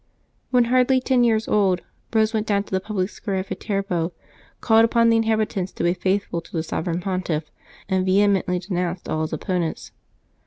When 0.49 0.63
hardly 0.63 0.99
ten 0.99 1.23
years 1.23 1.47
old, 1.47 1.81
Eose 2.11 2.33
went 2.33 2.47
down 2.47 2.63
to 2.63 2.71
the 2.71 2.79
public 2.79 3.07
square 3.11 3.35
at 3.35 3.49
Viterbo, 3.49 4.13
called 4.59 4.83
upon 4.83 5.11
the 5.11 5.15
inhabitants 5.17 5.71
to 5.73 5.83
be 5.83 5.93
faithful 5.93 6.41
to 6.41 6.51
the 6.51 6.63
Sovereign 6.63 7.01
Pontiff, 7.01 7.51
and 7.87 8.03
vehemently 8.03 8.57
denounced 8.57 9.07
all 9.07 9.21
his 9.21 9.31
oppo 9.31 9.59
nents. 9.59 9.91